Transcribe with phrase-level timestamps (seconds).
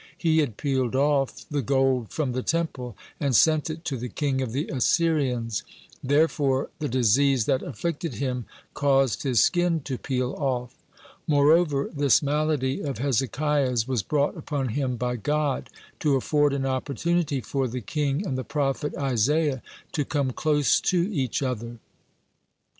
[0.17, 4.41] He had "peeled off" the gold from the Temple, and sent it to the king
[4.41, 5.61] of the Assyrians;
[6.03, 10.71] therefore the disease that afflicted him caused his skin to "peel off."
[11.27, 15.69] (72) Moreover, this malady of Hezekiah's was brought upon him by God,
[15.99, 19.61] to afford an opportunity for the king and the prophet Isaiah
[19.91, 21.77] to come close to each other.